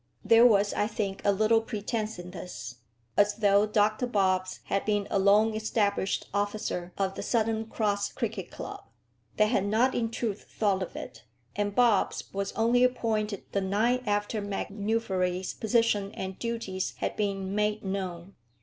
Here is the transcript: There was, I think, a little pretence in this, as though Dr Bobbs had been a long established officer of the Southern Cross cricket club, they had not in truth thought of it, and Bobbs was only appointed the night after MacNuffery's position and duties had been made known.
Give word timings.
There 0.25 0.47
was, 0.47 0.73
I 0.73 0.87
think, 0.87 1.21
a 1.23 1.31
little 1.31 1.61
pretence 1.61 2.17
in 2.17 2.31
this, 2.31 2.77
as 3.15 3.35
though 3.35 3.67
Dr 3.67 4.07
Bobbs 4.07 4.59
had 4.63 4.83
been 4.83 5.07
a 5.11 5.19
long 5.19 5.53
established 5.53 6.25
officer 6.33 6.91
of 6.97 7.13
the 7.13 7.21
Southern 7.21 7.67
Cross 7.67 8.13
cricket 8.13 8.49
club, 8.49 8.85
they 9.37 9.45
had 9.45 9.63
not 9.63 9.93
in 9.93 10.09
truth 10.09 10.45
thought 10.49 10.81
of 10.81 10.95
it, 10.95 11.23
and 11.55 11.75
Bobbs 11.75 12.33
was 12.33 12.51
only 12.53 12.83
appointed 12.83 13.43
the 13.51 13.61
night 13.61 14.01
after 14.07 14.41
MacNuffery's 14.41 15.53
position 15.53 16.11
and 16.13 16.39
duties 16.39 16.95
had 16.97 17.15
been 17.15 17.53
made 17.53 17.83
known. 17.85 18.33